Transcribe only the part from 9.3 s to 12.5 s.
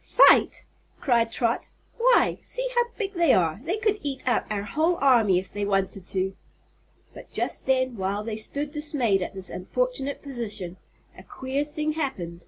this unfortunate position, a queer thing happened.